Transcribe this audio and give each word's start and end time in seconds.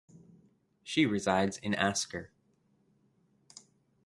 She 0.81 1.05
resides 1.05 1.57
in 1.59 1.75
Asker. 1.75 2.31